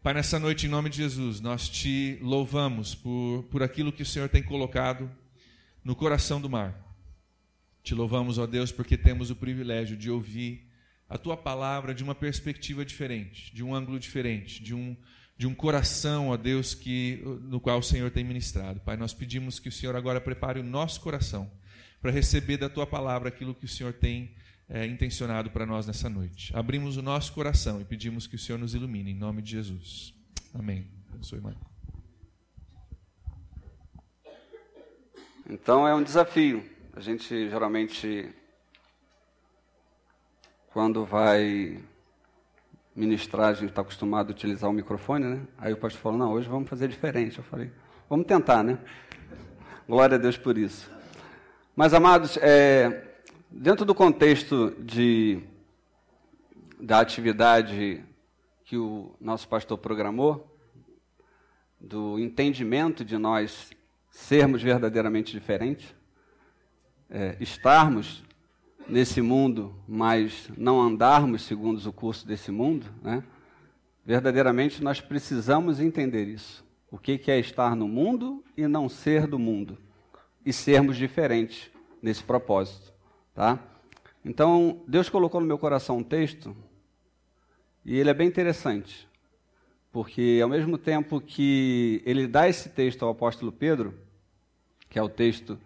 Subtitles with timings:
[0.00, 4.06] Pai, nessa noite, em nome de Jesus, nós te louvamos por, por aquilo que o
[4.06, 5.10] Senhor tem colocado
[5.82, 6.72] no coração do mar.
[7.82, 10.70] Te louvamos, ó Deus, porque temos o privilégio de ouvir
[11.08, 14.96] a tua palavra de uma perspectiva diferente, de um ângulo diferente, de um,
[15.36, 18.78] de um coração, ó Deus, que, no qual o Senhor tem ministrado.
[18.78, 21.50] Pai, nós pedimos que o Senhor agora prepare o nosso coração
[22.00, 24.30] para receber da tua palavra aquilo que o Senhor tem
[24.68, 26.54] é, intencionado para nós nessa noite.
[26.54, 30.14] Abrimos o nosso coração e pedimos que o Senhor nos ilumine, em nome de Jesus.
[30.54, 30.86] Amém.
[31.10, 31.54] Abençoe, irmão.
[35.48, 36.62] Então é um desafio.
[36.94, 38.30] A gente geralmente,
[40.70, 41.82] quando vai
[42.94, 45.40] ministrar, a gente está acostumado a utilizar o microfone, né?
[45.56, 47.38] Aí o pastor falou: não, hoje vamos fazer diferente.
[47.38, 47.72] Eu falei:
[48.10, 48.78] vamos tentar, né?
[49.88, 50.90] Glória a Deus por isso.
[51.74, 53.07] Mas, amados, é,
[53.50, 55.40] Dentro do contexto de,
[56.78, 58.04] da atividade
[58.62, 60.54] que o nosso pastor programou,
[61.80, 63.70] do entendimento de nós
[64.10, 65.94] sermos verdadeiramente diferentes,
[67.08, 68.22] é, estarmos
[68.86, 73.24] nesse mundo, mas não andarmos segundo o curso desse mundo, né?
[74.04, 76.62] verdadeiramente nós precisamos entender isso.
[76.90, 79.78] O que é estar no mundo e não ser do mundo,
[80.44, 81.70] e sermos diferentes
[82.02, 82.97] nesse propósito.
[83.38, 83.56] Tá?
[84.24, 86.56] Então, Deus colocou no meu coração um texto,
[87.84, 89.08] e ele é bem interessante,
[89.92, 93.94] porque ao mesmo tempo que ele dá esse texto ao apóstolo Pedro,
[94.90, 95.56] que é o texto,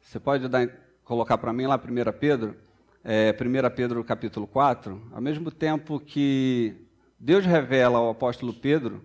[0.00, 0.68] você pode dar,
[1.04, 2.56] colocar para mim lá 1 Pedro,
[3.04, 6.74] é, 1 Pedro capítulo 4, ao mesmo tempo que
[7.20, 9.00] Deus revela ao apóstolo Pedro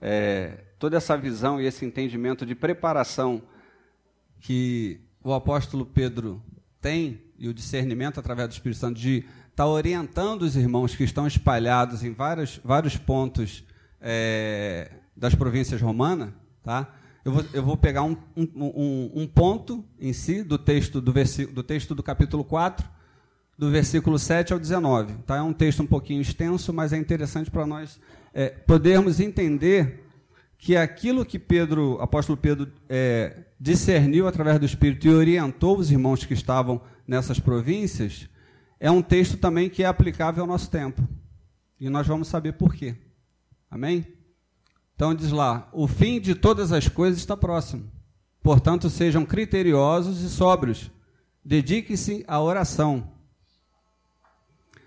[0.00, 3.42] é, toda essa visão e esse entendimento de preparação
[4.40, 6.42] que o apóstolo Pedro
[6.82, 11.02] tem e o discernimento através do Espírito Santo de estar tá orientando os irmãos que
[11.02, 13.64] estão espalhados em vários, vários pontos
[14.00, 16.30] é, das províncias romanas,
[16.62, 16.94] tá?
[17.24, 21.62] Eu vou, eu vou pegar um, um, um, ponto em si do texto do, do
[21.62, 22.88] texto do capítulo 4,
[23.58, 25.14] do versículo 7 ao 19.
[25.24, 25.36] Tá?
[25.36, 28.00] É um texto um pouquinho extenso, mas é interessante para nós
[28.34, 30.01] é, podermos entender
[30.62, 36.24] que aquilo que Pedro, apóstolo Pedro, é, discerniu através do Espírito e orientou os irmãos
[36.24, 38.28] que estavam nessas províncias,
[38.78, 41.02] é um texto também que é aplicável ao nosso tempo.
[41.80, 42.94] E nós vamos saber por quê.
[43.68, 44.06] Amém?
[44.94, 47.90] Então diz lá: o fim de todas as coisas está próximo.
[48.40, 50.92] Portanto, sejam criteriosos e sóbrios.
[51.44, 53.10] Dediquem-se à oração.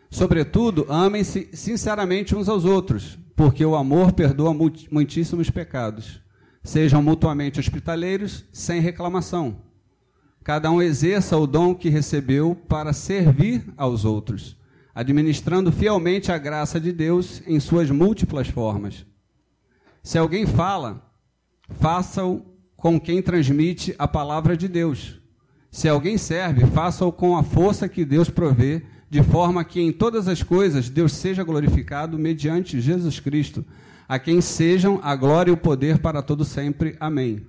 [0.10, 4.54] Sobretudo, amem-se sinceramente uns aos outros, porque o amor perdoa
[4.92, 6.22] muitíssimos pecados.
[6.64, 9.58] Sejam mutuamente hospitaleiros, sem reclamação.
[10.44, 14.56] Cada um exerça o dom que recebeu para servir aos outros,
[14.94, 19.06] administrando fielmente a graça de Deus em suas múltiplas formas.
[20.04, 21.12] Se alguém fala,
[21.68, 22.46] faça-o
[22.78, 25.20] com quem transmite a palavra de Deus.
[25.72, 30.28] Se alguém serve, faça-o com a força que Deus provê, de forma que em todas
[30.28, 33.66] as coisas Deus seja glorificado mediante Jesus Cristo,
[34.08, 36.96] a quem sejam a glória e o poder para todo sempre.
[37.00, 37.46] Amém.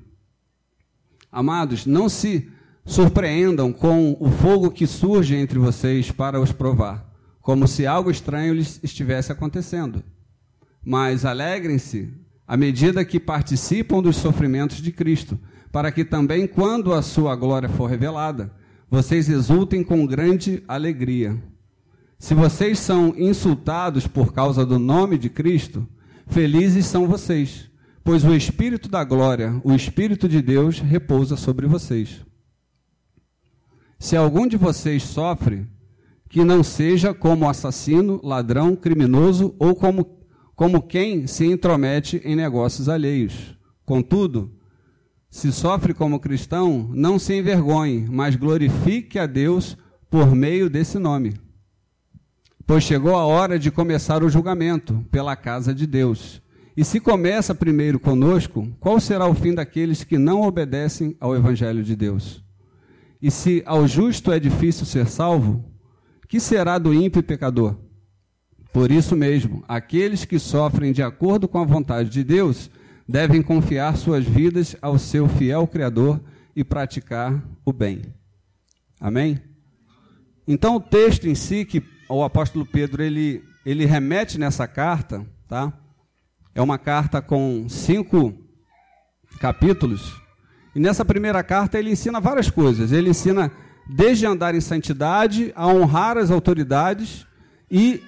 [1.30, 2.48] Amados, não se
[2.84, 8.54] surpreendam com o fogo que surge entre vocês para os provar, como se algo estranho
[8.54, 10.02] lhes estivesse acontecendo.
[10.84, 12.14] Mas alegrem-se
[12.46, 15.38] à medida que participam dos sofrimentos de Cristo,
[15.72, 18.52] para que também, quando a sua glória for revelada,
[18.90, 21.36] vocês exultem com grande alegria.
[22.18, 25.86] Se vocês são insultados por causa do nome de Cristo,
[26.26, 27.70] felizes são vocês,
[28.02, 32.24] pois o Espírito da glória, o Espírito de Deus, repousa sobre vocês.
[33.98, 35.66] Se algum de vocês sofre,
[36.28, 40.18] que não seja como assassino, ladrão, criminoso ou como,
[40.54, 43.56] como quem se intromete em negócios alheios.
[43.84, 44.52] Contudo,
[45.36, 49.76] se sofre como cristão, não se envergonhe, mas glorifique a Deus
[50.10, 51.34] por meio desse nome.
[52.66, 56.40] Pois chegou a hora de começar o julgamento pela casa de Deus.
[56.74, 61.82] E se começa primeiro conosco, qual será o fim daqueles que não obedecem ao Evangelho
[61.82, 62.42] de Deus?
[63.20, 65.62] E se ao justo é difícil ser salvo,
[66.30, 67.76] que será do ímpio e pecador?
[68.72, 72.70] Por isso mesmo, aqueles que sofrem de acordo com a vontade de Deus
[73.08, 76.20] devem confiar suas vidas ao seu fiel Criador
[76.54, 78.02] e praticar o bem.
[79.00, 79.40] Amém?
[80.46, 85.72] Então, o texto em si que o apóstolo Pedro ele, ele remete nessa carta, tá?
[86.54, 88.34] É uma carta com cinco
[89.38, 90.14] capítulos
[90.76, 92.92] e nessa primeira carta ele ensina várias coisas.
[92.92, 93.50] Ele ensina
[93.88, 97.26] desde andar em santidade, a honrar as autoridades
[97.70, 98.02] e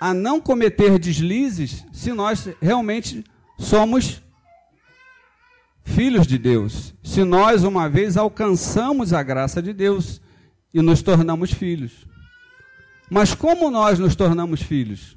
[0.00, 3.22] a não cometer deslizes se nós realmente
[3.62, 4.22] somos
[5.84, 6.94] filhos de Deus.
[7.02, 10.20] Se nós, uma vez, alcançamos a graça de Deus
[10.72, 12.06] e nos tornamos filhos.
[13.10, 15.16] Mas como nós nos tornamos filhos?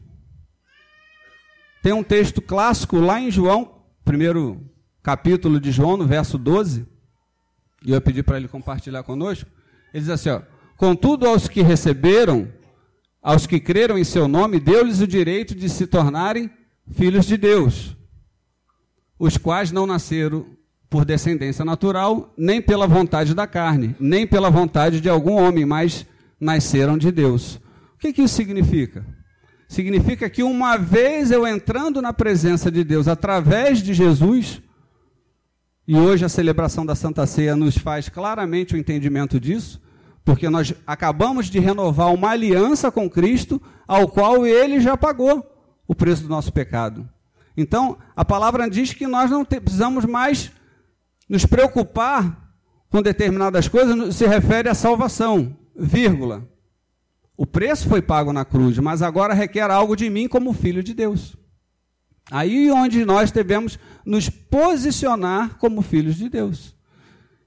[1.82, 4.62] Tem um texto clássico lá em João, primeiro
[5.02, 6.86] capítulo de João, no verso 12,
[7.86, 9.50] e eu pedi para ele compartilhar conosco.
[9.94, 10.42] Ele diz assim: ó,
[10.78, 12.52] Contudo, aos que receberam,
[13.22, 16.50] aos que creram em seu nome, deu-lhes o direito de se tornarem
[16.92, 17.96] filhos de Deus,
[19.20, 20.46] os quais não nasceram
[20.90, 26.06] por descendência natural, nem pela vontade da carne, nem pela vontade de algum homem, mas
[26.40, 27.56] nasceram de Deus.
[27.96, 29.06] O que, que isso significa?
[29.68, 34.62] Significa que uma vez eu entrando na presença de Deus através de Jesus,
[35.88, 39.82] e hoje a celebração da Santa Ceia nos faz claramente o entendimento disso,
[40.24, 45.46] porque nós acabamos de renovar uma aliança com Cristo, ao qual ele já pagou
[45.88, 47.08] o preço do nosso pecado.
[47.58, 50.52] Então, a palavra diz que nós não precisamos mais
[51.30, 52.54] nos preocupar
[52.90, 56.48] com determinadas coisas, se refere à salvação, vírgula.
[57.38, 60.94] O preço foi pago na cruz, mas agora requer algo de mim como filho de
[60.94, 61.36] Deus.
[62.32, 66.76] Aí onde nós devemos nos posicionar como filhos de Deus.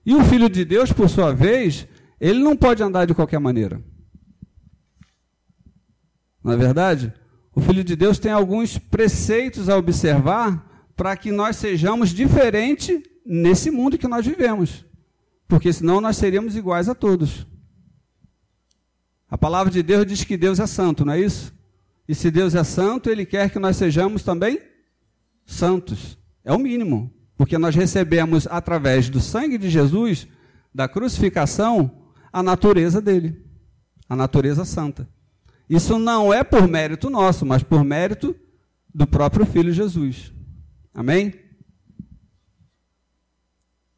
[0.04, 1.86] E o filho de Deus, por sua vez,
[2.20, 3.82] ele não pode andar de qualquer maneira.
[6.42, 7.12] Não é verdade?
[7.58, 10.64] O Filho de Deus tem alguns preceitos a observar
[10.94, 14.86] para que nós sejamos diferentes nesse mundo que nós vivemos.
[15.48, 17.48] Porque senão nós seríamos iguais a todos.
[19.28, 21.52] A palavra de Deus diz que Deus é santo, não é isso?
[22.06, 24.60] E se Deus é santo, Ele quer que nós sejamos também
[25.44, 26.16] santos.
[26.44, 27.12] É o mínimo.
[27.36, 30.28] Porque nós recebemos, através do sangue de Jesus,
[30.72, 33.44] da crucificação, a natureza dele,
[34.08, 35.08] a natureza santa.
[35.68, 38.34] Isso não é por mérito nosso, mas por mérito
[38.94, 40.32] do próprio Filho Jesus.
[40.94, 41.34] Amém?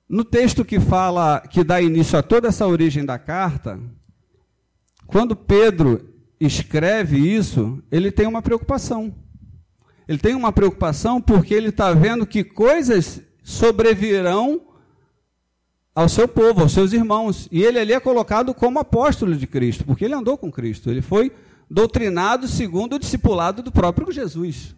[0.08, 3.80] No texto que fala, que dá início a toda essa origem da carta,
[5.06, 9.14] quando Pedro escreve isso, ele tem uma preocupação.
[10.08, 14.60] Ele tem uma preocupação porque ele está vendo que coisas sobrevirão
[15.94, 17.48] ao seu povo, aos seus irmãos.
[17.52, 20.90] E ele ali é colocado como apóstolo de Cristo, porque ele andou com Cristo.
[20.90, 21.30] Ele foi
[21.70, 24.74] doutrinado segundo o discipulado do próprio Jesus.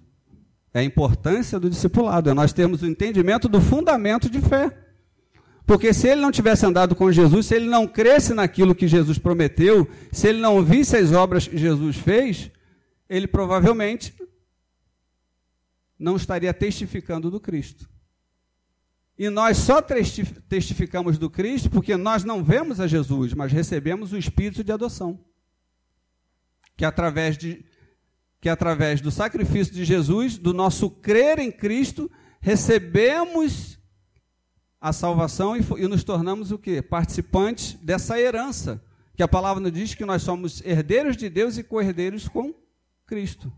[0.75, 4.79] É a importância do discipulado, é nós termos o entendimento do fundamento de fé.
[5.67, 9.17] Porque se ele não tivesse andado com Jesus, se ele não cresce naquilo que Jesus
[9.17, 12.51] prometeu, se ele não visse as obras que Jesus fez,
[13.09, 14.15] ele provavelmente
[15.99, 17.89] não estaria testificando do Cristo.
[19.19, 24.19] E nós só testificamos do Cristo porque nós não vemos a Jesus, mas recebemos o
[24.19, 25.21] Espírito de adoção.
[26.77, 27.65] Que através, de,
[28.41, 32.11] que através do sacrifício de Jesus, do nosso crer em Cristo,
[32.41, 33.79] recebemos
[34.81, 36.83] a salvação e, e nos tornamos o quê?
[36.83, 38.85] Participantes dessa herança.
[39.15, 42.53] Que a palavra nos diz que nós somos herdeiros de Deus e co-herdeiros com
[43.07, 43.53] Cristo.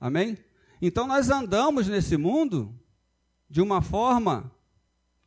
[0.00, 0.38] Amém?
[0.80, 2.74] Então nós andamos nesse mundo
[3.48, 4.50] de uma forma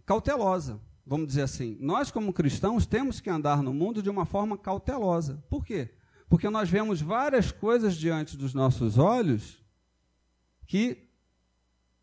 [0.06, 1.78] cautelosa, vamos dizer assim.
[1.80, 5.44] Nós, como cristãos, temos que andar no mundo de uma forma cautelosa.
[5.50, 5.94] Por quê?
[6.30, 9.58] Porque nós vemos várias coisas diante dos nossos olhos
[10.68, 11.10] que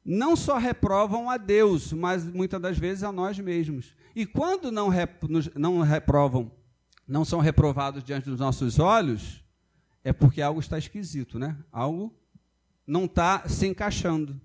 [0.04, 3.94] não só reprovam a Deus, mas muitas das vezes a nós mesmos.
[4.14, 5.22] E quando não, rep,
[5.54, 6.50] não reprovam,
[7.06, 9.44] não são reprovados diante dos nossos olhos,
[10.02, 11.56] é porque algo está esquisito, né?
[11.70, 12.12] Algo
[12.84, 14.40] não está se encaixando.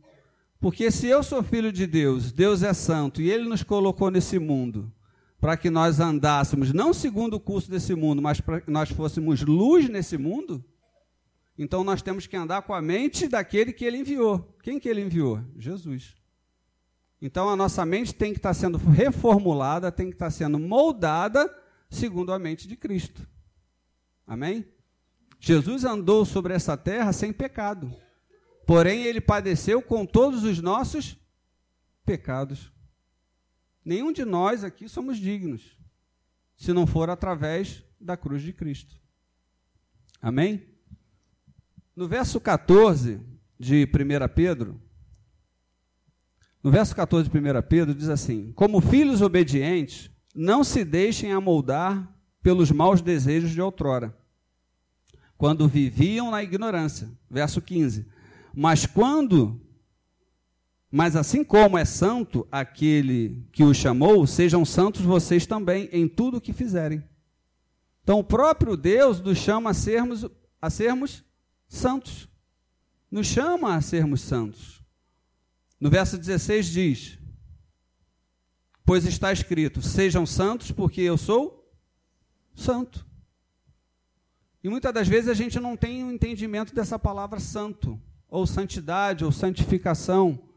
[0.59, 4.37] Porque se eu sou filho de Deus, Deus é santo e Ele nos colocou nesse
[4.37, 4.91] mundo
[5.41, 9.41] para que nós andássemos não segundo o curso desse mundo, mas para que nós fôssemos
[9.41, 10.63] luz nesse mundo,
[11.57, 14.55] então nós temos que andar com a mente daquele que Ele enviou.
[14.61, 15.43] Quem que Ele enviou?
[15.57, 16.15] Jesus.
[17.19, 21.51] Então a nossa mente tem que estar sendo reformulada, tem que estar sendo moldada
[21.89, 23.27] segundo a mente de Cristo.
[24.25, 24.65] Amém?
[25.39, 27.91] Jesus andou sobre essa terra sem pecado.
[28.67, 31.17] Porém, ele padeceu com todos os nossos
[32.05, 32.71] pecados.
[33.83, 35.77] Nenhum de nós aqui somos dignos,
[36.55, 38.95] se não for através da cruz de Cristo.
[40.21, 40.63] Amém?
[41.95, 43.19] No verso 14
[43.59, 44.81] de 1 Pedro,
[46.63, 52.15] no verso 14 de 1 Pedro diz assim: Como filhos obedientes, não se deixem amoldar
[52.41, 54.15] pelos maus desejos de outrora,
[55.37, 57.09] quando viviam na ignorância.
[57.29, 58.05] Verso 15
[58.53, 59.61] mas quando,
[60.91, 66.37] mas assim como é santo aquele que o chamou, sejam santos vocês também em tudo
[66.37, 67.01] o que fizerem.
[68.03, 70.25] Então o próprio Deus nos chama a sermos,
[70.61, 71.23] a sermos
[71.65, 72.27] santos.
[73.09, 74.83] nos chama a sermos santos.
[75.79, 77.19] No verso 16 diz:
[78.85, 81.73] Pois está escrito: Sejam santos, porque eu sou
[82.53, 83.05] santo.
[84.61, 89.23] E muitas das vezes a gente não tem um entendimento dessa palavra santo, ou santidade,
[89.23, 90.50] ou santificação.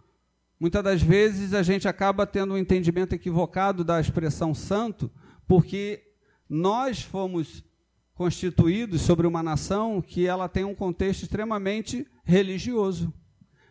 [0.64, 5.12] Muitas das vezes a gente acaba tendo um entendimento equivocado da expressão santo,
[5.46, 6.02] porque
[6.48, 7.62] nós fomos
[8.14, 13.12] constituídos sobre uma nação que ela tem um contexto extremamente religioso,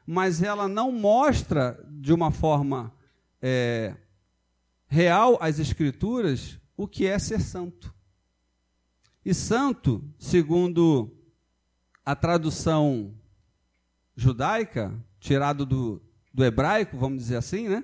[0.05, 2.93] mas ela não mostra de uma forma
[3.41, 3.95] é,
[4.85, 7.91] real às escrituras o que é ser santo.
[9.25, 11.11] E santo, segundo
[12.05, 13.15] a tradução
[14.15, 15.99] judaica, tirado do,
[16.33, 17.83] do hebraico, vamos dizer assim, né?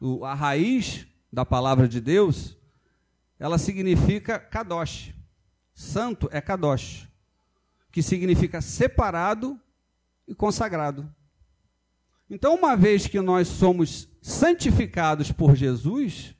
[0.00, 2.56] O, a raiz da palavra de Deus,
[3.38, 5.14] ela significa kadosh.
[5.72, 7.08] Santo é kadosh,
[7.90, 9.60] que significa separado
[10.26, 11.12] e consagrado.
[12.28, 16.34] Então, uma vez que nós somos santificados por Jesus,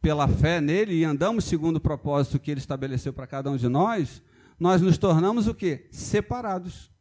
[0.00, 3.68] pela fé nele e andamos segundo o propósito que ele estabeleceu para cada um de
[3.68, 4.22] nós,
[4.58, 5.88] nós nos tornamos o quê?
[5.90, 6.92] Separados.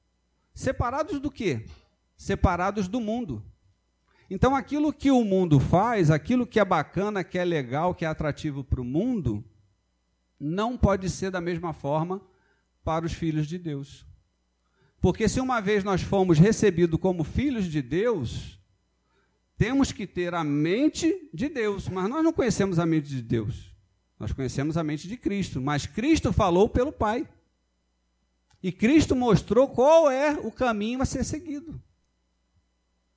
[0.54, 1.66] Separados do quê?
[2.16, 3.44] Separados do mundo.
[4.30, 8.08] Então, aquilo que o mundo faz, aquilo que é bacana, que é legal, que é
[8.08, 9.44] atrativo para o mundo,
[10.40, 12.22] não pode ser da mesma forma
[12.84, 14.06] para os filhos de Deus.
[15.00, 18.60] Porque se uma vez nós fomos recebidos como filhos de Deus,
[19.58, 23.74] temos que ter a mente de Deus, mas nós não conhecemos a mente de Deus.
[24.18, 27.28] Nós conhecemos a mente de Cristo, mas Cristo falou pelo Pai.
[28.62, 31.82] E Cristo mostrou qual é o caminho a ser seguido.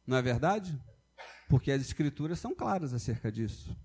[0.06, 0.78] Não é verdade?
[1.48, 3.76] Porque as escrituras são claras acerca disso.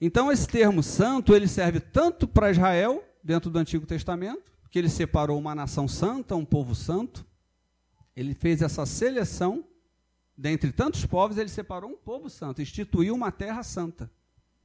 [0.00, 4.88] Então esse termo santo, ele serve tanto para Israel, dentro do Antigo Testamento, que ele
[4.88, 7.26] separou uma nação santa, um povo santo.
[8.16, 9.64] Ele fez essa seleção
[10.36, 14.10] dentre tantos povos, ele separou um povo santo, instituiu uma terra santa,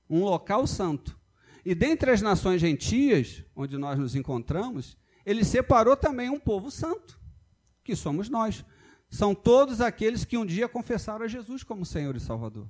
[0.10, 1.20] um local santo.
[1.66, 7.20] E dentre as nações gentias, onde nós nos encontramos, ele separou também um povo santo,
[7.84, 8.64] que somos nós.
[9.16, 12.68] São todos aqueles que um dia confessaram a Jesus como Senhor e Salvador.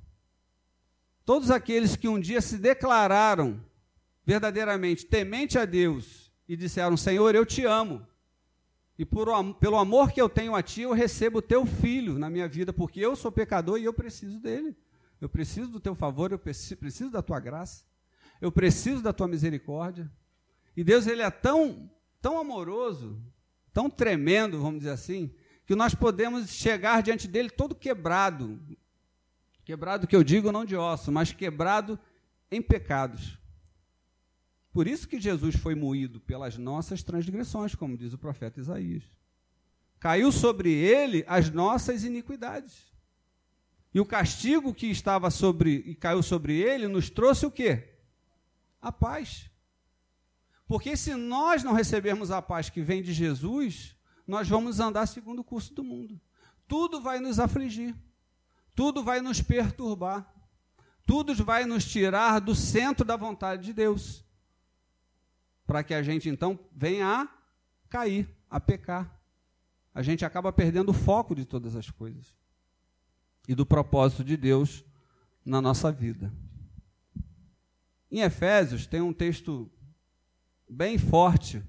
[1.26, 3.60] Todos aqueles que um dia se declararam
[4.24, 8.06] verdadeiramente temente a Deus e disseram: Senhor, eu te amo,
[8.96, 12.30] e por, pelo amor que eu tenho a ti, eu recebo o teu filho na
[12.30, 14.78] minha vida, porque eu sou pecador e eu preciso dele.
[15.20, 17.84] Eu preciso do teu favor, eu preciso da tua graça.
[18.40, 20.12] Eu preciso da tua misericórdia.
[20.78, 21.90] E Deus, ele é tão,
[22.22, 23.20] tão amoroso,
[23.74, 25.34] tão tremendo, vamos dizer assim,
[25.66, 28.60] que nós podemos chegar diante dele todo quebrado.
[29.64, 32.00] Quebrado que eu digo não de osso, mas quebrado
[32.52, 33.40] em pecados.
[34.72, 39.04] Por isso que Jesus foi moído pelas nossas transgressões, como diz o profeta Isaías.
[40.00, 42.94] Caiu sobre ele as nossas iniquidades.
[43.94, 47.96] E o castigo que estava sobre e caiu sobre ele nos trouxe o quê?
[48.82, 49.50] A paz.
[50.68, 53.96] Porque se nós não recebermos a paz que vem de Jesus,
[54.28, 56.20] nós vamos andar segundo o curso do mundo.
[56.68, 57.96] Tudo vai nos afligir.
[58.74, 60.32] Tudo vai nos perturbar.
[61.06, 64.26] Tudo vai nos tirar do centro da vontade de Deus
[65.66, 67.30] para que a gente então venha a
[67.90, 69.20] cair, a pecar.
[69.94, 72.36] A gente acaba perdendo o foco de todas as coisas
[73.48, 74.84] e do propósito de Deus
[75.44, 76.32] na nossa vida.
[78.12, 79.72] Em Efésios tem um texto
[80.70, 81.64] bem forte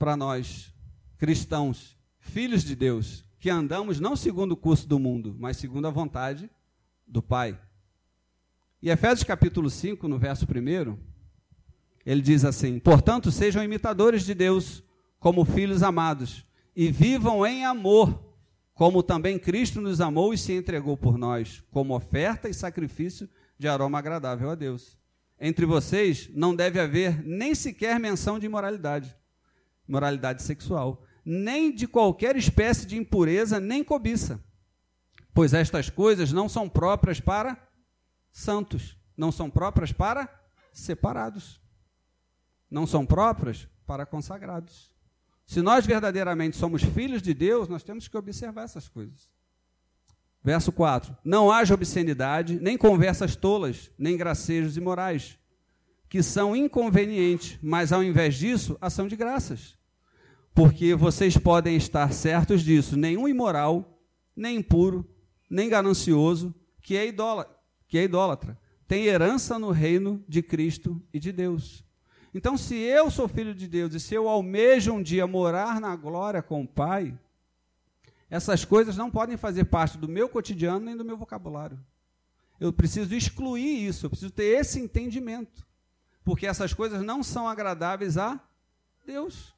[0.00, 0.72] para nós
[1.18, 5.90] cristãos, filhos de Deus, que andamos não segundo o curso do mundo, mas segundo a
[5.90, 6.48] vontade
[7.06, 7.60] do Pai.
[8.80, 10.96] E Efésios capítulo 5, no verso 1,
[12.06, 14.82] ele diz assim: Portanto, sejam imitadores de Deus
[15.18, 18.24] como filhos amados, e vivam em amor,
[18.72, 23.28] como também Cristo nos amou e se entregou por nós, como oferta e sacrifício
[23.58, 24.98] de aroma agradável a Deus.
[25.38, 29.19] Entre vocês não deve haver nem sequer menção de imoralidade,
[29.90, 34.42] moralidade sexual, nem de qualquer espécie de impureza, nem cobiça,
[35.34, 37.56] pois estas coisas não são próprias para
[38.32, 40.28] santos, não são próprias para
[40.72, 41.60] separados
[42.70, 44.94] não são próprias para consagrados.
[45.44, 49.28] Se nós verdadeiramente somos filhos de Deus, nós temos que observar essas coisas.
[50.42, 55.36] Verso 4: Não haja obscenidade, nem conversas tolas, nem gracejos imorais,
[56.08, 59.76] que são inconvenientes, mas ao invés disso, ação de graças.
[60.54, 63.98] Porque vocês podem estar certos disso: nenhum imoral,
[64.34, 65.08] nem impuro,
[65.48, 67.56] nem ganancioso, que é, idólatra,
[67.88, 71.84] que é idólatra, tem herança no reino de Cristo e de Deus.
[72.34, 75.96] Então, se eu sou filho de Deus e se eu almejo um dia morar na
[75.96, 77.18] glória com o Pai,
[78.28, 81.78] essas coisas não podem fazer parte do meu cotidiano nem do meu vocabulário.
[82.60, 85.66] Eu preciso excluir isso, eu preciso ter esse entendimento.
[86.22, 88.40] Porque essas coisas não são agradáveis a
[89.04, 89.52] Deus.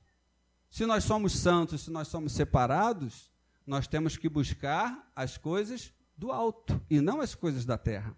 [0.73, 3.31] Se nós somos santos, se nós somos separados,
[3.67, 8.17] nós temos que buscar as coisas do alto e não as coisas da terra.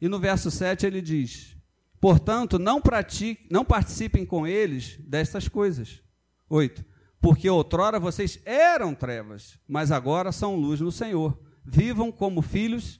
[0.00, 1.54] E no verso 7 ele diz:
[2.00, 6.02] Portanto, não, pratique, não participem com eles destas coisas.
[6.48, 6.82] 8.
[7.20, 11.38] Porque outrora vocês eram trevas, mas agora são luz no Senhor.
[11.62, 12.98] Vivam como filhos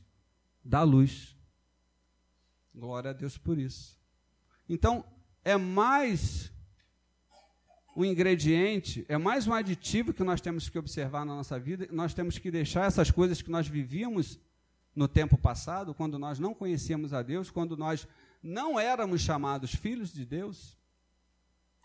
[0.62, 1.34] da luz.
[2.74, 3.98] Glória a Deus por isso.
[4.68, 5.02] Então,
[5.42, 6.53] é mais
[7.96, 11.88] um ingrediente, é mais um aditivo que nós temos que observar na nossa vida.
[11.92, 14.38] Nós temos que deixar essas coisas que nós vivíamos
[14.94, 18.06] no tempo passado, quando nós não conhecíamos a Deus, quando nós
[18.42, 20.76] não éramos chamados filhos de Deus,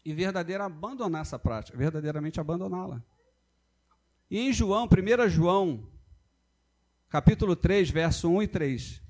[0.03, 3.03] e verdadeira abandonar essa prática, verdadeiramente abandoná-la.
[4.29, 5.87] E em João, 1 João,
[7.09, 9.01] capítulo 3, verso 1 e 3,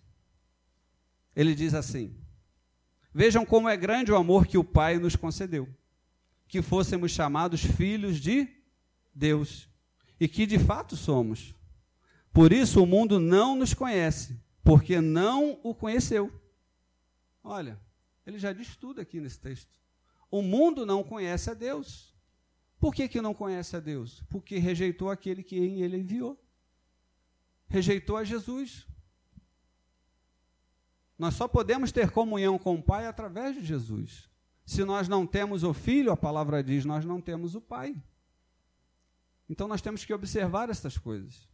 [1.36, 2.18] ele diz assim:
[3.14, 5.70] Vejam como é grande o amor que o Pai nos concedeu,
[6.50, 8.48] que fôssemos chamados filhos de
[9.14, 9.70] Deus,
[10.20, 11.56] e que de fato somos.
[12.34, 16.34] Por isso o mundo não nos conhece, porque não o conheceu.
[17.44, 17.80] Olha,
[18.26, 19.80] ele já diz tudo aqui nesse texto.
[20.30, 22.16] O mundo não conhece a Deus.
[22.80, 24.24] Por que, que não conhece a Deus?
[24.30, 26.40] Porque rejeitou aquele que em ele enviou.
[27.68, 28.88] Rejeitou a Jesus.
[31.18, 34.29] Nós só podemos ter comunhão com o Pai através de Jesus.
[34.70, 37.96] Se nós não temos o Filho, a palavra diz, nós não temos o Pai.
[39.50, 41.50] Então nós temos que observar essas coisas.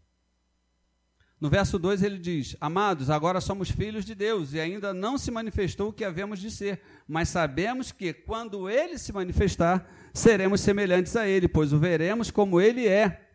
[1.39, 5.31] No verso 2 ele diz: Amados, agora somos filhos de Deus e ainda não se
[5.31, 11.15] manifestou o que havemos de ser, mas sabemos que quando ele se manifestar, seremos semelhantes
[11.15, 13.29] a ele, pois o veremos como ele é.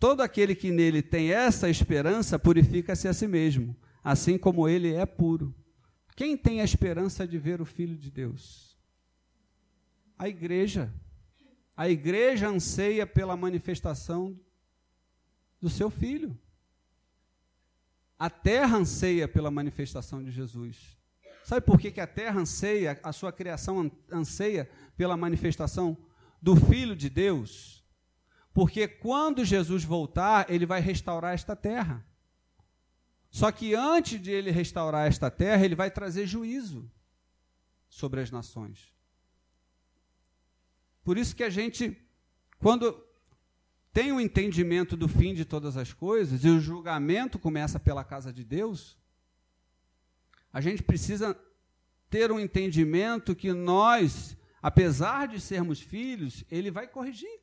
[0.00, 5.06] Todo aquele que nele tem essa esperança purifica-se a si mesmo, assim como ele é
[5.06, 5.54] puro.
[6.16, 8.67] Quem tem a esperança de ver o Filho de Deus?
[10.18, 10.92] A igreja.
[11.76, 14.38] A igreja anseia pela manifestação
[15.60, 16.36] do seu Filho.
[18.18, 20.98] A terra anseia pela manifestação de Jesus.
[21.44, 25.96] Sabe por que, que a terra anseia, a sua criação anseia pela manifestação
[26.42, 27.84] do Filho de Deus?
[28.52, 32.04] Porque quando Jesus voltar, ele vai restaurar esta terra.
[33.30, 36.90] Só que antes de ele restaurar esta terra, ele vai trazer juízo
[37.88, 38.92] sobre as nações.
[41.08, 41.96] Por isso que a gente,
[42.58, 43.02] quando
[43.94, 48.30] tem o entendimento do fim de todas as coisas e o julgamento começa pela casa
[48.30, 48.98] de Deus,
[50.52, 51.34] a gente precisa
[52.10, 57.40] ter um entendimento que nós, apesar de sermos filhos, ele vai corrigir.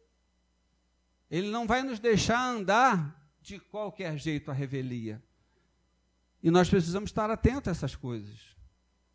[1.28, 5.23] Ele não vai nos deixar andar de qualquer jeito a revelia.
[6.43, 8.56] E nós precisamos estar atentos a essas coisas,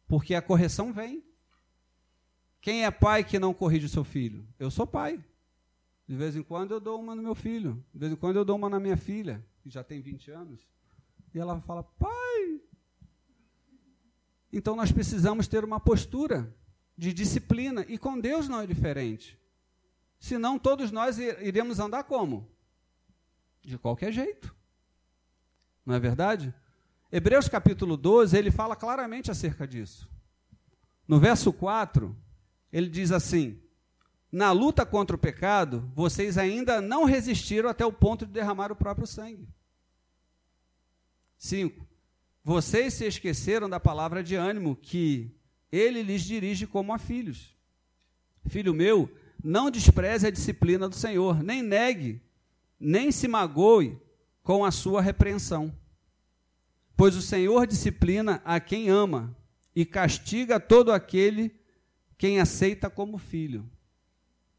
[0.09, 1.30] porque a correção vem.
[2.61, 4.46] Quem é pai que não corrige seu filho?
[4.59, 5.23] Eu sou pai.
[6.07, 7.83] De vez em quando eu dou uma no meu filho.
[7.92, 10.61] De vez em quando eu dou uma na minha filha, que já tem 20 anos.
[11.33, 12.61] E ela fala, pai.
[14.53, 16.55] Então nós precisamos ter uma postura
[16.99, 17.87] de disciplina.
[17.88, 19.38] E com Deus não é diferente.
[20.18, 22.51] Senão todos nós iremos andar como?
[23.62, 24.55] De qualquer jeito.
[25.87, 26.53] Não é verdade?
[27.11, 30.09] Hebreus capítulo 12, ele fala claramente acerca disso.
[31.09, 32.14] No verso 4,
[32.73, 33.61] ele diz assim:
[34.33, 38.77] na luta contra o pecado, vocês ainda não resistiram até o ponto de derramar o
[38.77, 39.49] próprio sangue.
[41.37, 41.87] 5.
[42.45, 45.35] Vocês se esqueceram da palavra de ânimo que
[45.73, 47.57] ele lhes dirige como a filhos.
[48.47, 49.11] Filho meu,
[49.43, 52.23] não despreze a disciplina do Senhor, nem negue,
[52.79, 54.01] nem se magoe
[54.43, 55.75] com a sua repreensão.
[56.97, 59.37] Pois o Senhor disciplina a quem ama
[59.75, 61.60] e castiga todo aquele
[62.21, 63.67] quem aceita como filho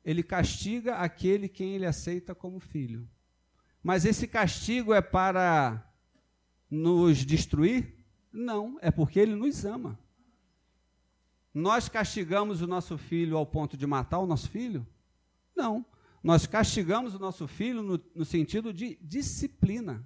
[0.04, 3.08] ele castiga aquele quem ele aceita como filho.
[3.84, 5.88] Mas esse castigo é para
[6.70, 8.04] nos destruir?
[8.34, 10.00] Não, é porque ele nos ama.
[11.54, 14.88] Nós castigamos o nosso filho ao ponto de matar o nosso filho?
[15.56, 15.86] Não.
[16.24, 20.04] Nós castigamos o nosso filho no, no sentido de disciplina.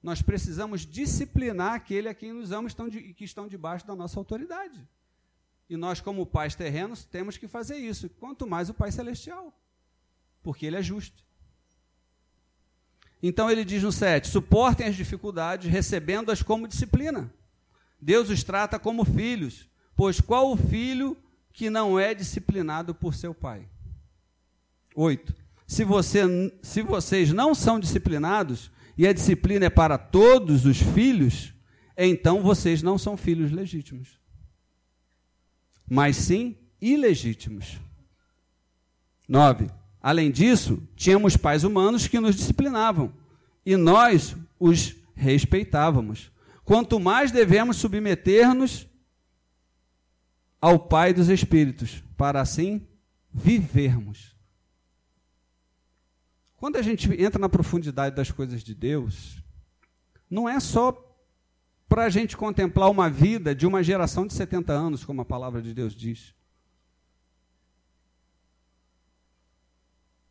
[0.00, 4.86] Nós precisamos disciplinar aquele a quem nos ama e que estão debaixo da nossa autoridade.
[5.68, 8.08] E nós, como pais terrenos, temos que fazer isso.
[8.08, 9.52] Quanto mais o Pai Celestial,
[10.42, 11.22] porque Ele é justo.
[13.22, 17.32] Então ele diz no 7: suportem as dificuldades, recebendo-as como disciplina.
[18.00, 19.68] Deus os trata como filhos.
[19.96, 21.16] Pois qual o filho
[21.52, 23.68] que não é disciplinado por seu pai?
[24.94, 25.34] 8.
[25.66, 26.22] Se, você,
[26.62, 31.52] se vocês não são disciplinados, e a disciplina é para todos os filhos,
[31.96, 34.18] então vocês não são filhos legítimos,
[35.88, 37.78] mas sim ilegítimos.
[39.28, 39.68] 9.
[40.00, 43.12] Além disso, tínhamos pais humanos que nos disciplinavam,
[43.64, 46.30] e nós os respeitávamos.
[46.64, 48.86] Quanto mais devemos submeter-nos
[50.60, 52.86] ao Pai dos Espíritos, para assim
[53.32, 54.36] vivermos.
[56.56, 59.42] Quando a gente entra na profundidade das coisas de Deus,
[60.28, 60.92] não é só
[61.88, 65.62] para a gente contemplar uma vida de uma geração de 70 anos, como a palavra
[65.62, 66.34] de Deus diz.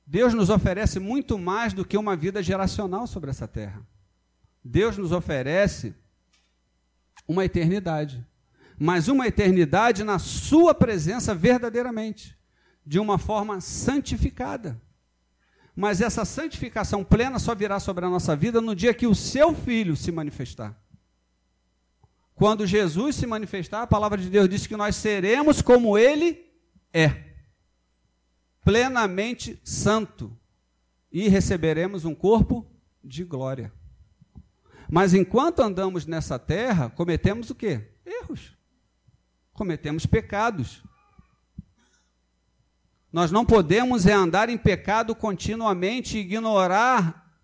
[0.06, 3.86] Deus nos oferece muito mais do que uma vida geracional sobre essa terra.
[4.64, 5.96] Deus nos oferece
[7.28, 8.26] uma eternidade,
[8.78, 12.38] mas uma eternidade na Sua presença verdadeiramente,
[12.86, 14.80] de uma forma santificada.
[15.76, 19.54] Mas essa santificação plena só virá sobre a nossa vida no dia que o Seu
[19.54, 20.76] Filho se manifestar.
[22.38, 26.46] Quando Jesus se manifestar, a palavra de Deus diz que nós seremos como Ele
[26.94, 27.34] é
[28.64, 30.38] plenamente santo
[31.12, 32.64] e receberemos um corpo
[33.04, 33.74] de glória.
[34.88, 37.90] Mas enquanto andamos nessa terra, cometemos o quê?
[38.06, 38.56] Erros.
[39.52, 40.84] Cometemos pecados.
[43.12, 47.36] Nós não podemos é andar em pecado continuamente e ignorar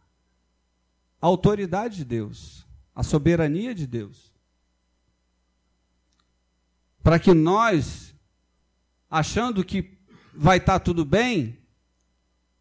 [1.19, 4.33] a autoridade de Deus, a soberania de Deus.
[7.04, 8.16] Para que nós,
[9.10, 10.00] achando que
[10.34, 11.60] vai estar tá tudo bem,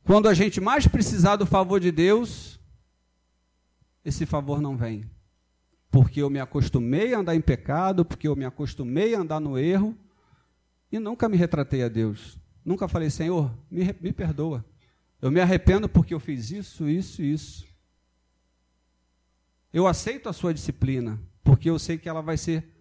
[0.02, 2.60] quando a gente mais precisar do favor de Deus,
[4.04, 5.08] esse favor não vem.
[5.90, 9.56] Porque eu me acostumei a andar em pecado, porque eu me acostumei a andar no
[9.56, 9.96] erro,
[10.90, 12.36] e nunca me retratei a Deus.
[12.64, 14.64] Nunca falei, Senhor, me, me perdoa.
[15.20, 17.64] Eu me arrependo porque eu fiz isso, isso e isso.
[19.72, 22.71] Eu aceito a sua disciplina, porque eu sei que ela vai ser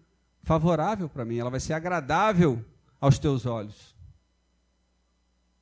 [0.42, 2.64] favorável para mim, ela vai ser agradável
[3.00, 3.94] aos teus olhos.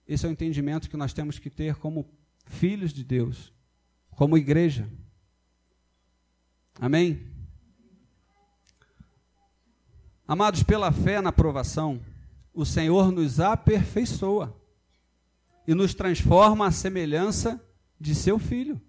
[0.07, 2.09] Esse é o entendimento que nós temos que ter como
[2.47, 3.53] filhos de Deus,
[4.11, 4.91] como igreja.
[6.81, 7.29] Amém?
[10.27, 12.01] Amados, pela fé na aprovação,
[12.53, 14.57] o Senhor nos aperfeiçoa
[15.67, 17.61] e nos transforma à semelhança
[17.99, 18.81] de seu filho.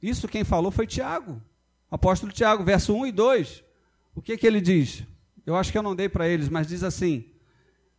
[0.00, 1.42] Isso quem falou foi Tiago,
[1.90, 3.67] apóstolo Tiago, verso 1 e 2.
[4.18, 5.04] O que, que ele diz?
[5.46, 7.24] Eu acho que eu não dei para eles, mas diz assim: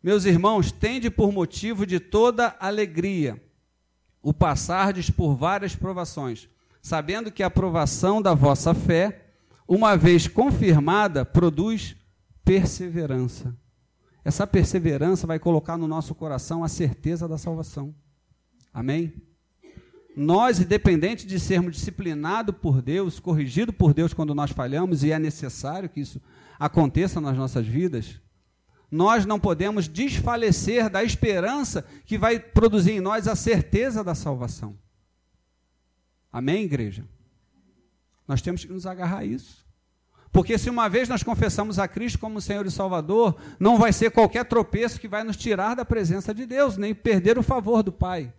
[0.04, 3.42] meus irmãos, tende por motivo de toda alegria
[4.22, 6.50] o passardes por várias provações,
[6.82, 9.28] sabendo que a aprovação da vossa fé,
[9.66, 11.96] uma vez confirmada, produz
[12.44, 13.56] perseverança.
[14.22, 17.96] Essa perseverança vai colocar no nosso coração a certeza da salvação.
[18.74, 19.14] Amém?
[20.22, 25.18] Nós, independente de sermos disciplinados por Deus, corrigidos por Deus quando nós falhamos, e é
[25.18, 26.22] necessário que isso
[26.60, 28.20] aconteça nas nossas vidas,
[28.92, 34.78] nós não podemos desfalecer da esperança que vai produzir em nós a certeza da salvação.
[36.34, 37.06] Amém, igreja?
[38.28, 39.66] Nós temos que nos agarrar a isso.
[40.34, 44.12] Porque se uma vez nós confessamos a Cristo como Senhor e Salvador, não vai ser
[44.12, 47.94] qualquer tropeço que vai nos tirar da presença de Deus, nem perder o favor do
[47.94, 48.34] Pai.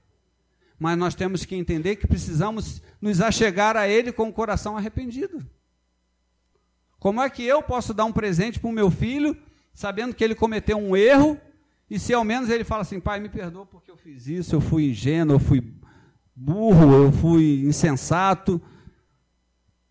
[0.81, 5.47] Mas nós temos que entender que precisamos nos achegar a Ele com o coração arrependido.
[6.99, 9.37] Como é que eu posso dar um presente para o meu filho
[9.73, 11.41] sabendo que ele cometeu um erro,
[11.89, 14.61] e se ao menos ele fala assim: Pai, me perdoa porque eu fiz isso, eu
[14.61, 15.75] fui ingênuo, eu fui
[16.35, 18.61] burro, eu fui insensato,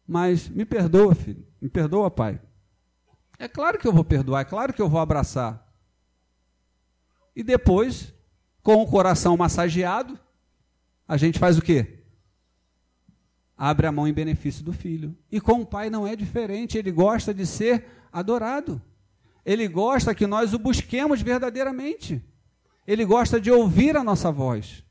[0.07, 2.39] mas me perdoa, filho, me perdoa, pai.
[3.37, 5.67] É claro que eu vou perdoar, é claro que eu vou abraçar.
[7.35, 8.13] E depois,
[8.61, 10.19] com o coração massageado,
[11.09, 12.03] a gente faz o quê?
[13.57, 15.17] Abre a mão em benefício do filho.
[15.31, 18.79] E com o pai não é diferente, ele gosta de ser adorado.
[19.43, 22.23] Ele gosta que nós o busquemos verdadeiramente.
[22.85, 24.85] Ele gosta de ouvir a nossa voz.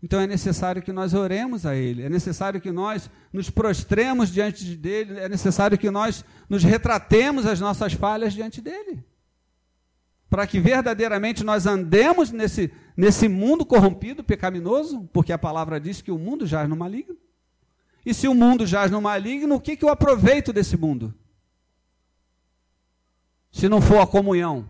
[0.00, 4.76] Então é necessário que nós oremos a Ele, é necessário que nós nos prostremos diante
[4.76, 9.02] dele, é necessário que nós nos retratemos as nossas falhas diante dele.
[10.34, 16.10] Para que verdadeiramente nós andemos nesse, nesse mundo corrompido, pecaminoso, porque a palavra diz que
[16.10, 17.16] o mundo jaz no maligno.
[18.04, 21.14] E se o mundo jaz no maligno, o que, que eu aproveito desse mundo?
[23.52, 24.68] se não for a comunhão?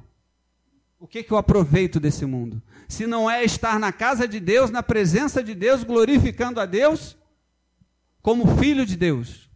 [1.00, 2.62] O que, que eu aproveito desse mundo?
[2.86, 7.16] Se não é estar na casa de Deus, na presença de Deus, glorificando a Deus
[8.20, 9.50] como filho de Deus.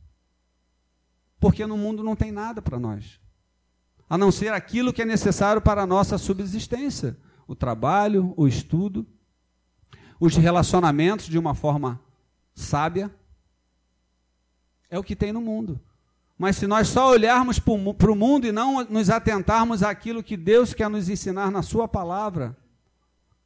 [1.39, 3.21] Porque no mundo não tem nada para nós.
[4.09, 7.17] A não ser aquilo que é necessário para a nossa subsistência:
[7.47, 9.07] o trabalho, o estudo,
[10.19, 12.01] os relacionamentos de uma forma
[12.55, 13.15] sábia.
[14.91, 15.79] É o que tem no mundo.
[16.39, 20.73] Mas se nós só olharmos para o mundo e não nos atentarmos àquilo que Deus
[20.73, 22.57] quer nos ensinar na Sua palavra,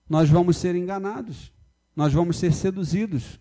[0.09, 1.51] nós vamos ser enganados,
[1.96, 3.40] nós vamos ser seduzidos,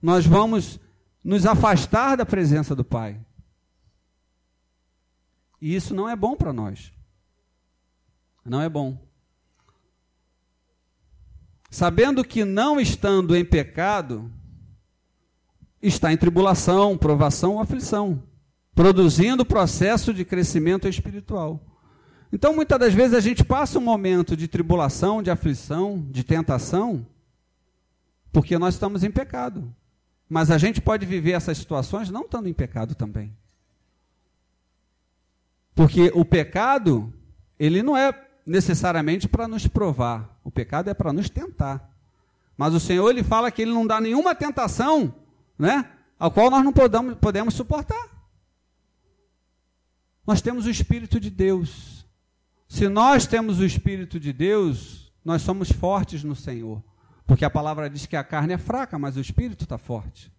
[0.00, 0.78] nós vamos
[1.24, 3.20] nos afastar da presença do Pai.
[5.62, 6.92] E isso não é bom para nós.
[8.44, 8.98] Não é bom.
[11.70, 14.28] Sabendo que não estando em pecado,
[15.80, 18.24] está em tribulação, provação ou aflição,
[18.74, 21.64] produzindo processo de crescimento espiritual.
[22.32, 27.06] Então, muitas das vezes, a gente passa um momento de tribulação, de aflição, de tentação,
[28.32, 29.72] porque nós estamos em pecado.
[30.28, 33.32] Mas a gente pode viver essas situações não estando em pecado também.
[35.74, 37.12] Porque o pecado,
[37.58, 38.12] ele não é
[38.46, 40.38] necessariamente para nos provar.
[40.44, 41.90] O pecado é para nos tentar.
[42.56, 45.14] Mas o Senhor, ele fala que ele não dá nenhuma tentação,
[45.58, 45.90] né?
[46.18, 48.08] Ao qual nós não podemos, podemos suportar.
[50.26, 52.06] Nós temos o Espírito de Deus.
[52.68, 56.82] Se nós temos o Espírito de Deus, nós somos fortes no Senhor.
[57.26, 60.30] Porque a palavra diz que a carne é fraca, mas o espírito está forte.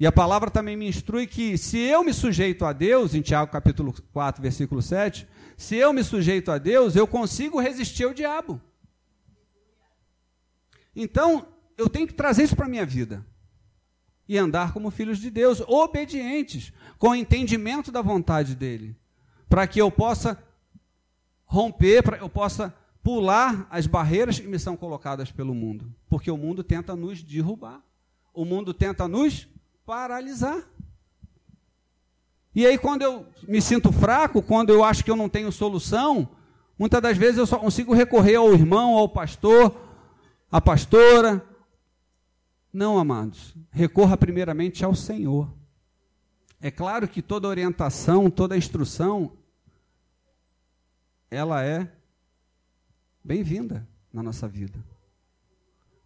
[0.00, 3.50] E a palavra também me instrui que se eu me sujeito a Deus, em Tiago
[3.50, 8.60] capítulo 4, versículo 7, se eu me sujeito a Deus, eu consigo resistir ao diabo.
[10.94, 13.26] Então, eu tenho que trazer isso para a minha vida.
[14.28, 18.96] E andar como filhos de Deus, obedientes, com entendimento da vontade dele.
[19.48, 20.40] Para que eu possa
[21.44, 26.36] romper, para eu possa pular as barreiras que me são colocadas pelo mundo, porque o
[26.36, 27.82] mundo tenta nos derrubar.
[28.34, 29.48] O mundo tenta nos
[29.88, 30.62] paralisar.
[32.54, 36.28] E aí, quando eu me sinto fraco, quando eu acho que eu não tenho solução,
[36.78, 39.74] muitas das vezes eu só consigo recorrer ao irmão, ao pastor,
[40.52, 41.42] à pastora.
[42.70, 45.50] Não, amados, recorra primeiramente ao Senhor.
[46.60, 49.32] É claro que toda orientação, toda instrução,
[51.30, 51.90] ela é
[53.24, 54.78] bem-vinda na nossa vida.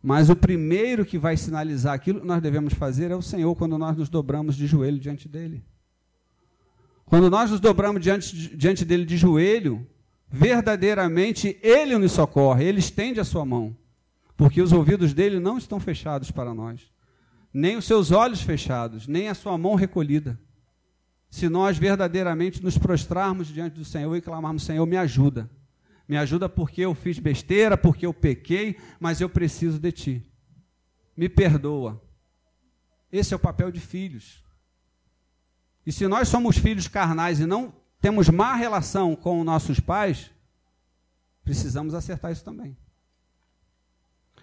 [0.03, 3.79] Mas o primeiro que vai sinalizar aquilo que nós devemos fazer é o Senhor, quando
[3.79, 5.65] nós nos dobramos de joelho diante dele.
[7.07, 9.87] Quando nós nos dobramos diante, diante dele de joelho,
[10.29, 13.77] verdadeiramente ele nos socorre, ele estende a sua mão,
[14.37, 16.91] porque os ouvidos dele não estão fechados para nós,
[17.55, 20.41] nem os seus olhos fechados, nem a sua mão recolhida.
[21.31, 25.49] Se nós verdadeiramente nos prostrarmos diante do Senhor e clamarmos: Senhor, me ajuda
[26.13, 30.33] me ajuda porque eu fiz besteira, porque eu pequei, mas eu preciso de ti.
[31.17, 32.03] Me perdoa.
[33.11, 34.45] Esse é o papel de filhos.
[35.87, 40.31] E se nós somos filhos carnais e não temos má relação com nossos pais,
[41.43, 42.77] precisamos acertar isso também.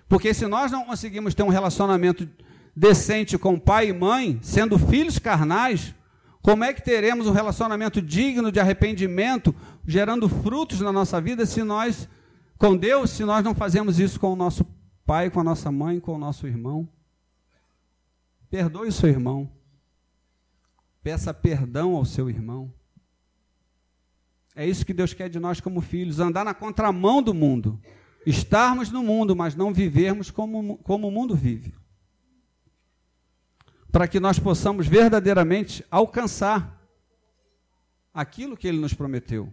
[0.07, 2.27] Porque se nós não conseguimos ter um relacionamento
[2.75, 5.93] decente com pai e mãe, sendo filhos carnais,
[6.41, 9.53] como é que teremos um relacionamento digno de arrependimento,
[9.89, 12.07] gerando frutos na nossa vida, se nós,
[12.57, 14.63] com Deus, se nós não fazemos isso com o nosso
[15.05, 16.87] pai, com a nossa mãe, com o nosso irmão?
[18.49, 19.51] Perdoe o seu irmão.
[21.01, 22.71] Peça perdão ao seu irmão.
[24.55, 27.81] É isso que Deus quer de nós como filhos, andar na contramão do mundo.
[28.25, 31.73] Estarmos no mundo, mas não vivermos como, como o mundo vive
[33.91, 36.79] para que nós possamos verdadeiramente alcançar
[38.13, 39.51] aquilo que ele nos prometeu.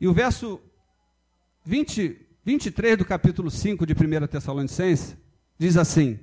[0.00, 0.60] E o verso
[1.64, 5.16] 20, 23 do capítulo 5 de 1 Tessalonicenses
[5.58, 6.20] diz assim: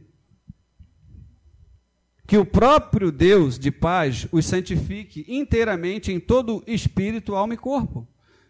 [2.26, 8.08] Que o próprio Deus de paz os santifique inteiramente em todo espírito, alma e corpo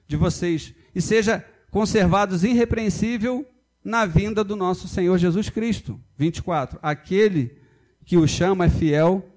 [0.08, 3.46] de vocês, e seja conservados irrepreensível
[3.84, 6.00] na vinda do nosso Senhor Jesus Cristo.
[6.18, 6.80] 24.
[6.82, 7.60] Aquele
[8.06, 9.28] que o chama é fiel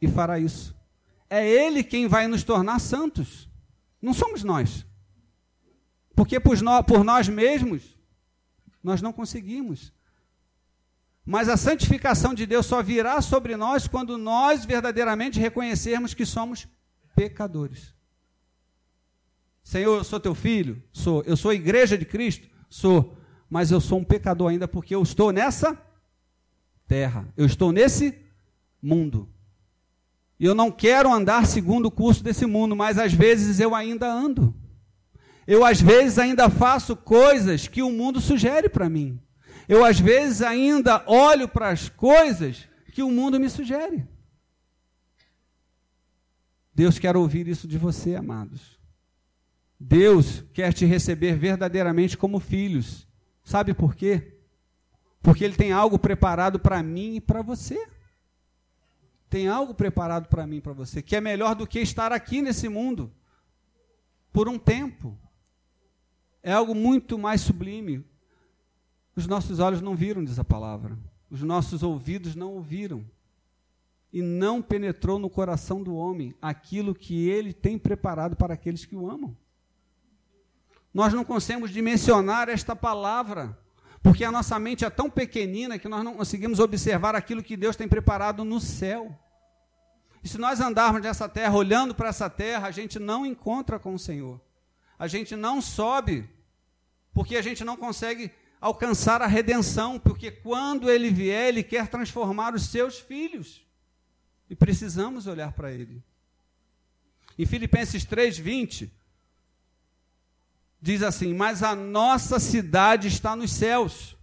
[0.00, 0.74] e fará isso.
[1.28, 3.48] É Ele quem vai nos tornar santos.
[4.00, 4.86] Não somos nós.
[6.14, 7.82] Porque por nós, mesmos,
[8.82, 9.92] nós não conseguimos.
[11.24, 16.66] Mas a santificação de Deus só virá sobre nós quando nós verdadeiramente reconhecermos que somos
[17.14, 17.94] pecadores.
[19.62, 20.82] Senhor, eu sou teu filho?
[20.92, 21.22] Sou.
[21.24, 22.48] Eu sou a igreja de Cristo?
[22.68, 23.16] Sou
[23.50, 25.76] mas eu sou um pecador ainda porque eu estou nessa
[26.86, 28.16] terra, eu estou nesse
[28.80, 29.28] mundo.
[30.38, 34.10] E eu não quero andar segundo o curso desse mundo, mas às vezes eu ainda
[34.10, 34.54] ando.
[35.50, 39.20] Eu às vezes ainda faço coisas que o mundo sugere para mim.
[39.68, 44.06] Eu às vezes ainda olho para as coisas que o mundo me sugere.
[46.72, 48.78] Deus quer ouvir isso de você, amados.
[49.76, 53.08] Deus quer te receber verdadeiramente como filhos.
[53.42, 54.38] Sabe por quê?
[55.20, 57.88] Porque Ele tem algo preparado para mim e para você.
[59.28, 62.40] Tem algo preparado para mim e para você, que é melhor do que estar aqui
[62.40, 63.12] nesse mundo
[64.32, 65.18] por um tempo.
[66.42, 68.04] É algo muito mais sublime.
[69.14, 70.98] Os nossos olhos não viram, diz a palavra.
[71.30, 73.04] Os nossos ouvidos não ouviram.
[74.12, 78.96] E não penetrou no coração do homem aquilo que ele tem preparado para aqueles que
[78.96, 79.36] o amam.
[80.92, 83.56] Nós não conseguimos dimensionar esta palavra,
[84.02, 87.76] porque a nossa mente é tão pequenina que nós não conseguimos observar aquilo que Deus
[87.76, 89.16] tem preparado no céu.
[90.24, 93.94] E se nós andarmos nessa terra, olhando para essa terra, a gente não encontra com
[93.94, 94.40] o Senhor.
[95.00, 96.28] A gente não sobe,
[97.14, 102.54] porque a gente não consegue alcançar a redenção, porque quando ele vier, ele quer transformar
[102.54, 103.66] os seus filhos.
[104.50, 106.02] E precisamos olhar para ele.
[107.38, 108.90] Em Filipenses 3:20
[110.82, 114.14] diz assim: "Mas a nossa cidade está nos céus,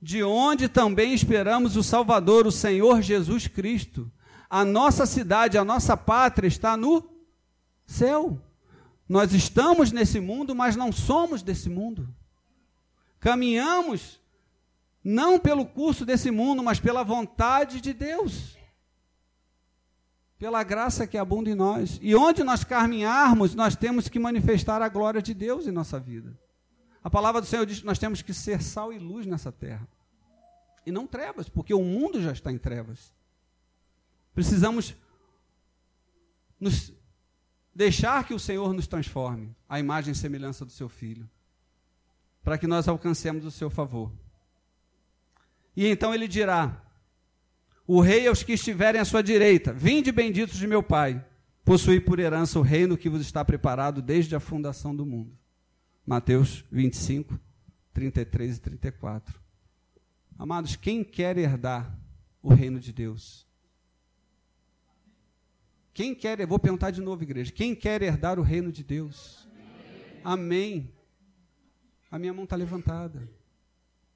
[0.00, 4.10] de onde também esperamos o Salvador, o Senhor Jesus Cristo.
[4.50, 7.08] A nossa cidade, a nossa pátria está no
[7.86, 8.42] céu.
[9.12, 12.08] Nós estamos nesse mundo, mas não somos desse mundo.
[13.20, 14.18] Caminhamos
[15.04, 18.56] não pelo curso desse mundo, mas pela vontade de Deus.
[20.38, 21.98] Pela graça que abunda em nós.
[22.00, 26.34] E onde nós caminharmos, nós temos que manifestar a glória de Deus em nossa vida.
[27.04, 29.86] A palavra do Senhor diz que nós temos que ser sal e luz nessa terra.
[30.86, 33.12] E não trevas, porque o mundo já está em trevas.
[34.32, 34.96] Precisamos
[36.58, 36.94] nos
[37.74, 41.28] deixar que o Senhor nos transforme à imagem e semelhança do seu filho
[42.42, 44.12] para que nós alcancemos o seu favor.
[45.76, 46.84] E então ele dirá:
[47.86, 51.24] O rei aos que estiverem à sua direita, vinde benditos de meu Pai,
[51.64, 55.36] possuí por herança o reino que vos está preparado desde a fundação do mundo.
[56.04, 57.38] Mateus 25,
[57.94, 59.40] 33 e 34.
[60.38, 61.96] Amados, quem quer herdar
[62.42, 63.46] o reino de Deus?
[65.94, 69.46] Quem quer, eu vou perguntar de novo, igreja, quem quer herdar o reino de Deus?
[70.24, 70.82] Amém.
[70.82, 70.94] Amém.
[72.10, 73.28] A minha mão está levantada.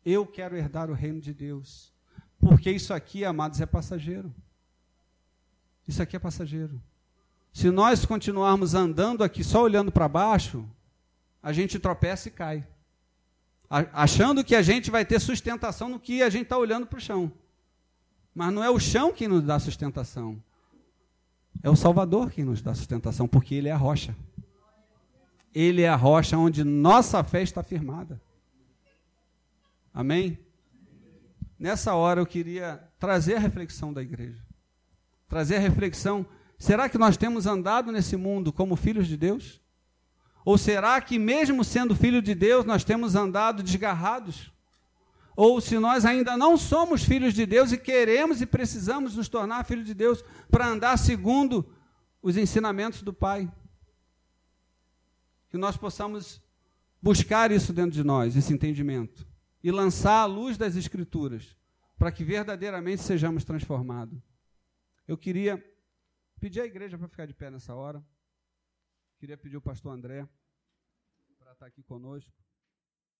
[0.04, 1.92] Eu quero herdar o reino de Deus.
[2.38, 4.34] Porque isso aqui, amados, é passageiro.
[5.86, 6.80] Isso aqui é passageiro.
[7.52, 10.68] Se nós continuarmos andando aqui só olhando para baixo,
[11.42, 12.66] a gente tropeça e cai.
[13.68, 17.00] Achando que a gente vai ter sustentação no que a gente está olhando para o
[17.00, 17.32] chão.
[18.34, 20.42] Mas não é o chão que nos dá sustentação.
[21.62, 24.14] É o Salvador quem nos dá sustentação, porque Ele é a rocha.
[25.54, 28.20] Ele é a rocha onde nossa fé está firmada.
[29.92, 30.38] Amém?
[31.58, 34.42] Nessa hora eu queria trazer a reflexão da igreja.
[35.28, 36.26] Trazer a reflexão:
[36.58, 39.60] será que nós temos andado nesse mundo como filhos de Deus?
[40.44, 44.52] Ou será que, mesmo sendo filho de Deus, nós temos andado desgarrados?
[45.36, 49.64] Ou se nós ainda não somos filhos de Deus e queremos e precisamos nos tornar
[49.64, 51.70] filhos de Deus para andar segundo
[52.22, 53.48] os ensinamentos do Pai?
[55.56, 56.42] que nós possamos
[57.00, 59.26] buscar isso dentro de nós, esse entendimento,
[59.62, 61.56] e lançar a luz das Escrituras,
[61.98, 64.20] para que verdadeiramente sejamos transformados.
[65.08, 65.56] Eu queria
[66.38, 68.04] pedir à igreja para ficar de pé nessa hora.
[69.18, 70.28] Queria pedir o pastor André
[71.38, 72.45] para estar aqui conosco.